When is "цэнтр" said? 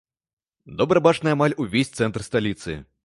2.01-2.27